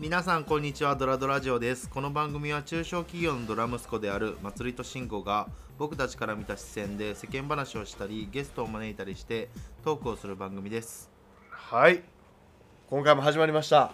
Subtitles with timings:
[0.00, 0.96] 皆さんこんにちは。
[0.96, 1.86] ドラドラジオです。
[1.90, 9.50] この番組は中小企業のドラ息子であるまつりとしんごが僕たちから見た視線で世間話をしたりゲストを招いたりして
[9.84, 11.10] トークをする番組です。
[11.50, 12.02] はい。
[12.88, 13.92] 今回も始まりました。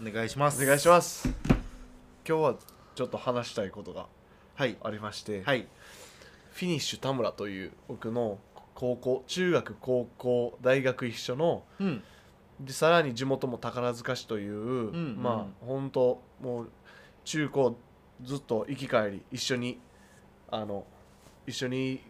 [0.00, 0.62] お願いします。
[0.62, 1.28] お願いします。
[1.28, 1.58] 今
[2.24, 2.54] 日は
[2.94, 4.06] ちょっと話したいことが
[4.54, 4.76] はい。
[4.80, 5.66] ありまして、はい。
[6.52, 8.38] フィニッシュ田村という僕の
[8.76, 12.04] 高校中学高校大学一緒のうん
[12.60, 16.70] でさらに地元も宝塚市という、んまあ本当もう
[17.24, 17.76] 中高
[18.22, 19.78] ずっと行き帰り一緒に
[20.50, 20.84] あの
[21.46, 22.00] 一緒に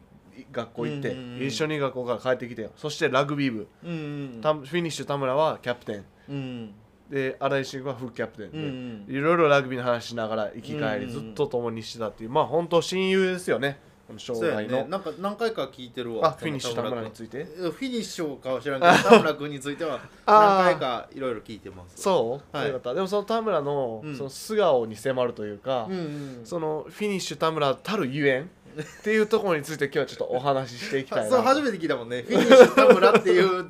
[0.52, 1.47] 学校行って、うんうんうん。
[1.47, 6.05] 一緒に学校から帰ってきてそしてラグビー部、うんうんたフィニッシュ田村はキャプテン。
[6.29, 6.74] うん。
[7.10, 8.65] で新井慎吾は副キャプテンで、うん
[9.09, 9.15] うん。
[9.15, 11.09] いろいろラグビーの話しながら行き帰り、うんうん。
[11.09, 14.91] ずっと共にしてたっていうまあ本当親友ですよねこのそうや生涯の、ね。
[14.91, 16.29] なんか何回か聞いてるわ。
[16.29, 17.45] あフィニッシュ田村にいついて？
[17.45, 22.01] てフィニッシュかは知らんけど田村君については 何回かいろいろ聞いてます。
[22.01, 22.69] そう、はい。
[22.69, 22.95] よかった。
[22.95, 24.16] でもその田村の,、うん。
[24.16, 26.41] その素顔に迫るというか、うんうん。
[26.45, 32.23] そのフィニッシュ田村たるゆえんっていうところについて今日はちょっとお話ししていきたいな そう初めて聞いたもんね。
[32.23, 33.66] フィニッシュ田村っていう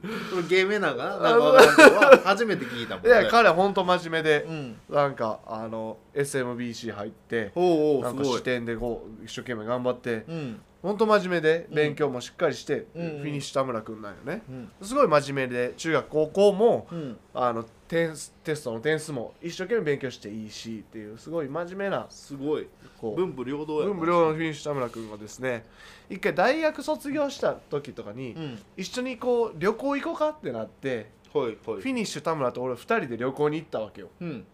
[0.48, 1.66] 芸名なんかななんかわか
[2.10, 4.76] らんけ初めて聞いたもんいねや彼は本当真面目でう、ん。
[4.90, 8.38] なんかあの SMBC 入っておうおうなんかすごい。
[8.38, 14.42] 支店でこう一生懸命頑張ってうん本当真面目でうん勉強もしっかりして、フィニッシュ田村君なんよね。
[14.48, 14.70] うん。
[14.82, 17.16] すごい真面目で中学高校もうん。
[17.34, 22.68] あの点数テストの点数も一生懸命勉強していいしっていうすごい真面目なすごい。
[23.00, 25.64] こう文武両道やな文武両道のフィニッシュ田村君がですね
[26.10, 28.58] 一回大学卒業した時とかに、うん。
[28.76, 31.56] 一緒にこう旅行行こうかってなってはいはい。
[31.64, 34.08] フィニッシュ田村と俺2人で旅行に行ったわけよ。
[34.20, 34.44] うん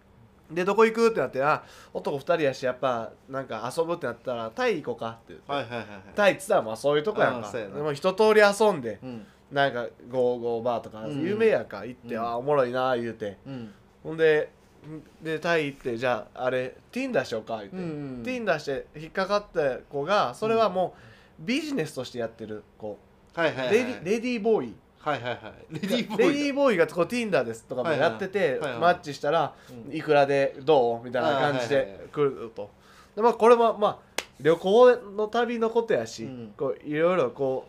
[0.51, 5.75] でどこ行くってなってあ男2人やしやっぱなんか遊ぶってなったらタイ行こうかって言って、
[6.15, 7.51] タイっつったらまあそういうとこやんか。
[7.51, 9.27] でも一通り遊んでうん。
[9.53, 11.23] なんかゴーゴーバーとかうん。
[11.23, 12.23] 有名やんか行って、うん。
[12.23, 13.39] ああおもろいな言うて。
[13.47, 13.73] うん。
[14.03, 14.51] ほんで
[14.87, 20.95] んでタイ行ってじゃああれティンダーしようか言って、うんティンダーして引っかかった子がそれはも
[21.41, 22.99] うビジネスとしてやってる子、
[23.35, 23.75] はいはいはい。
[23.75, 24.75] レディレディーボーイ
[25.05, 25.37] はいはいは
[25.71, 25.75] い。
[25.75, 28.61] レディーボレデーイィーボーイがこう Tinder ですとかもやってて、はいはい。
[28.61, 28.81] はいはい。
[28.81, 29.55] マッチしたら、
[29.89, 29.95] うん。
[29.95, 32.71] いくらでどうみたいな感じはいはいはいで来ると、
[33.15, 36.55] でまあこれもまあ旅行の旅のことやし、うん。
[36.57, 37.69] こういろいろこ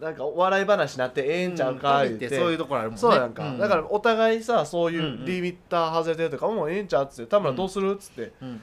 [0.00, 3.00] うなんかお笑い話になってええんちゃうか言って、てそういうところあるもんね。
[3.00, 8.60] そうやんか、だからお互いさそういうリミッター外れてるとかもうええんちゃうっつって田村どうするっつって、うん。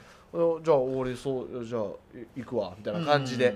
[0.62, 1.82] じゃあ俺そうじゃあ
[2.36, 3.48] い行くわみたいな感じで、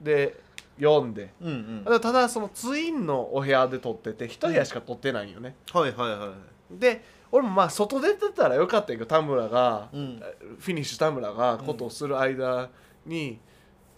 [0.00, 0.04] うん。
[0.04, 0.40] で
[0.80, 1.32] 読んで。
[1.40, 2.00] うんうん。
[2.00, 7.02] ただそのツインのお部屋で撮ってて一部屋しか撮ってないんよね、はいはいはいで
[7.32, 10.22] 俺もまあ外出てたらよかったんやけど田村が、うん。
[10.58, 12.70] フィニッシュ田村がことをする間
[13.06, 13.38] に、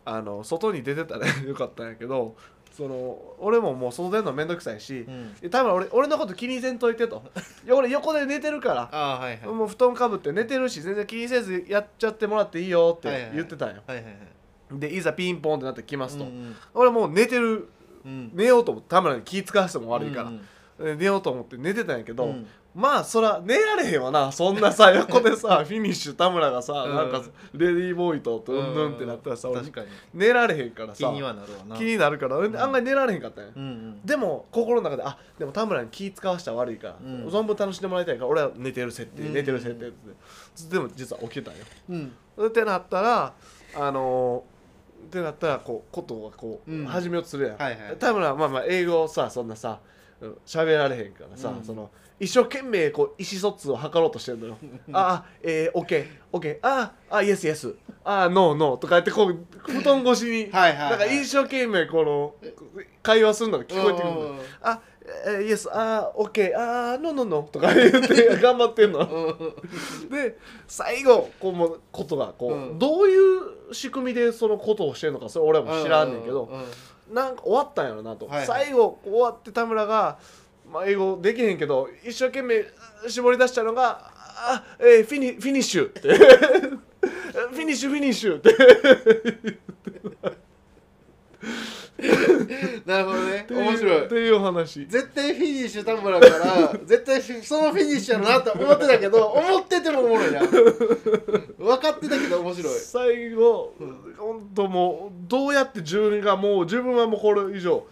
[0.05, 2.35] あの外に出てたらよかったんやけど
[2.73, 5.35] その俺ももう外出るのめんどくさいし、うん。
[5.35, 7.23] で田村俺俺のこと気にせんといてと。
[7.71, 9.47] 俺横で寝てるからああはいはい。
[9.47, 13.37] もう布団かぶって寝てるし全然気にせずやっちゃってもらっていいよってはいはいはい。
[13.37, 14.15] 言ってたんよ、はいはいはい
[14.79, 17.69] でいざピンポンってなって来ますと、うん俺もう寝てる
[18.05, 18.31] うん。
[18.35, 20.41] 寝ようと思って田村に気使わせても悪いから、うん
[20.79, 22.47] で寝ようと思って寝てたんやけど、うん。
[22.75, 24.33] まあそら寝られへんわな。
[24.33, 26.97] そんなさ横でさ フィニッシュ田村がさ、うん。
[26.97, 27.23] なんか
[27.53, 29.89] レディーボーイとうんぬんってなったらさ、俺確かに。
[30.15, 31.77] 寝られへんからさ気にはなるわな。
[31.77, 32.57] 気になるから、ん。
[32.57, 34.01] 案外寝られへんかったんや、うんうん。
[34.03, 37.29] でも心の中であでも田村に気使わしたら悪いから、うん。
[37.29, 39.35] 存分楽しんでもらいたいから俺は寝てる設定、うん。
[39.35, 40.69] 寝てる設定って。
[40.71, 41.61] でも実は起きてたんよ。
[41.91, 42.47] うん。
[42.47, 43.35] ってなったら
[43.77, 44.52] あのー
[45.05, 46.87] ってなったらこうことがこう、うん。
[46.87, 47.97] 始めようとするやん、はいはい。
[47.99, 49.81] 田村はまあまあ英語をさそんなさ
[50.21, 51.65] うん喋られへんからさ、うん。
[51.65, 51.91] その
[52.21, 54.57] 一生懸命こう意思疎通を図ろうとしてるのよ。
[54.93, 57.75] ああえー、オッケーオッケーああイエスイエス
[58.05, 60.91] ああノーノーとか言ってこう布団越しにはいはいはい。
[60.91, 62.35] なんか一生懸命この
[63.03, 64.39] 会話するのが聞こえてくるのうん。
[64.63, 64.81] あ
[65.27, 69.01] えーイエスあーオッケーあーノーノーノーとか言って頑張ってんの。
[69.01, 70.09] うん。
[70.11, 70.39] で
[70.69, 72.79] 最後こうもうことがこう、うん。
[72.79, 73.22] どういう
[73.73, 76.49] 仕組みでそのことをしてるのかそれ俺も知らんねんけど、
[77.13, 78.47] なんか終わったんやろなと、はいはい。
[78.47, 80.19] 最後終わって田村が、
[80.71, 82.65] まあ、英語できへんけど一生懸命
[83.09, 84.11] 絞り出したのが
[84.45, 88.57] 「あえーフィニ フィニッシュ」って「フィニッシュフィニッシュ」って。
[92.87, 93.47] なるほどね。
[93.49, 94.05] 面白い。
[94.07, 94.87] っていう話。
[94.87, 100.41] 絶対フィニッシュ田村から絶対そのフィニッシュやろなって思ってたけど思っててもおもろいな
[102.53, 102.81] 面白い。
[102.81, 103.75] 最後
[104.19, 107.87] 本当もうどうやって自分がもう自分はもうこれ以上、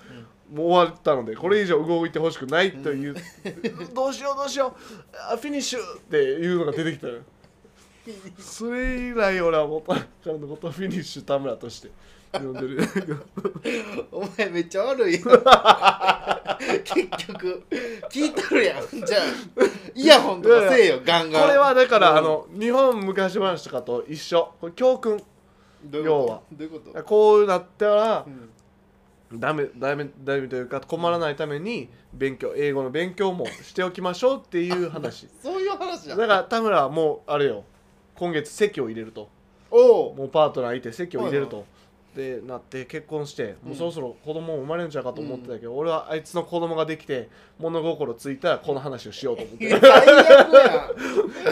[0.53, 3.15] もう終わったのでこれ以上動いてほしくないという、
[3.95, 5.17] どうしようどうしよう。
[5.33, 7.21] あフィニッシュっていうのが出てきたよ。
[8.39, 11.91] それ以来俺はもう彼のことをフィニッシュ田村として
[12.33, 13.19] 読んでる。
[14.13, 15.19] お前めっちゃ悪い
[16.85, 17.63] 結局
[18.11, 18.87] 聞いとるやん。
[18.89, 19.21] じゃあ
[19.95, 21.43] イヤホンとかせえよガンガン。
[21.43, 22.17] これはだから、うん。
[22.19, 24.53] あの日本昔話とかと一緒。
[24.61, 25.23] これ教訓
[25.93, 26.41] 要は。
[26.53, 27.03] どういうこと？
[27.05, 29.41] こうなったらうん。
[29.41, 35.29] ダメダメダメというか困らないために勉強英語の勉強もしておきましょうっていう話。
[35.43, 36.19] そういう話じゃん。
[36.19, 37.65] だから田村はもうあれよ。
[38.17, 39.29] 今月籍を入れると。
[39.71, 41.65] おおもうパートナーいて籍を入れると、
[42.15, 47.29] でなって結婚してもうそろそろ子供も生まれるんちゃうかと思ってたけど、俺はあいつの子供ができて
[47.59, 49.81] 物心ついたらこの話をしようと思って。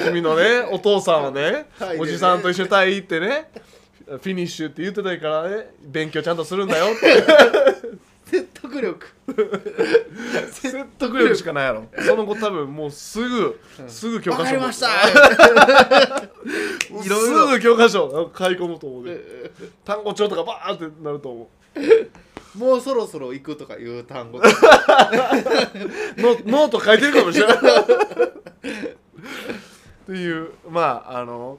[0.04, 1.66] 君のねお父さんはねね
[1.98, 3.50] おじさんと一緒にタイ行ってね
[4.06, 7.98] フィニッシュって言ってたからね勉強ちゃんとするんだよって
[8.30, 9.06] 説得力。
[10.52, 11.86] 説得力しかないやろ。
[11.98, 13.58] その後多分もうすぐ
[13.88, 14.88] すぐ教科書わかりました。
[17.02, 18.30] すぐ教科書。
[18.34, 19.50] 買い込むと思うで。
[19.82, 21.50] 単語帳とかバーンってなると思
[22.54, 22.58] う。
[22.58, 24.44] もうそろそろ行くとかいう単語 ノ
[26.44, 27.56] ノート書いてるかもしれない。
[27.56, 27.60] っ
[30.06, 31.58] ていうまああの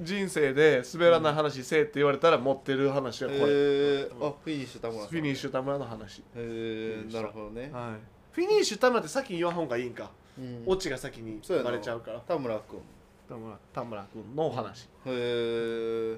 [0.00, 11.70] 人生で滑らない話せえって言われたら持ってる話はこれ、えー、あフィニッシュ田村フィニッシュ田村の話、えー、なるほどね、はい、フィニッシュ田村って先に言わん方がいいんか、うんオチが先にそうやな。
[11.70, 12.20] バレちゃうから。
[12.20, 12.80] 田村君。
[13.28, 16.16] 田村田村君のお話、へえ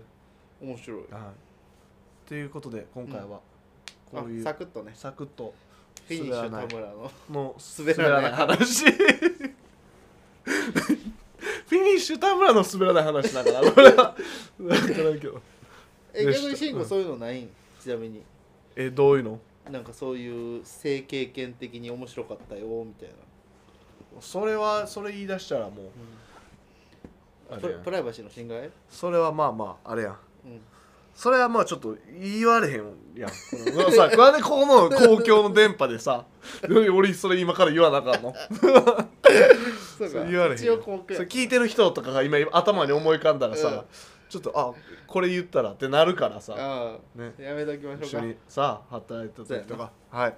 [0.61, 0.99] 面白い。
[1.11, 1.33] は
[2.27, 2.29] い。
[2.29, 3.41] ということで今回は
[4.11, 4.93] こういう、あサクッとね。
[4.95, 5.55] サクッと
[6.07, 8.85] フィニッシュ田村のの滑らない話
[12.01, 14.17] フィニッシュ田村の滑らない話だからこれは。
[14.59, 15.41] 分からんけど。
[16.15, 17.51] えで逆に慎吾そういうのないん？
[17.81, 18.23] ちなみに。
[18.75, 19.39] えどういうの？
[19.71, 23.11] なんかそういう性経験的に面白かったよみたい
[24.21, 25.91] それはそれ言い出したらもう
[27.51, 27.79] あなプれや。
[27.79, 28.71] んプライバシーの侵害？
[28.89, 30.11] それはまあまああれや。
[30.11, 30.17] んう
[30.49, 30.61] ん。
[31.15, 32.77] それはまあちょっと言われへん
[33.15, 33.29] やん。
[33.29, 33.35] こ
[33.67, 36.25] のさなんでこの公共の電波でさ
[36.65, 38.35] 俺それ今から言わなあかんの
[40.09, 43.85] そう言われへん一応公開それ聞いてる人とかが今頭に思い浮かんだらさ、うん。
[44.29, 44.73] ちょっとあ
[45.07, 46.55] これ言ったらってなるからさ。
[46.57, 47.33] あね。
[47.39, 48.07] あやめときましょうか。
[48.07, 49.91] 一緒にさ働いた時とか。
[50.11, 50.35] はい。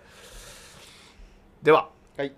[1.63, 1.89] では。
[2.17, 2.33] はい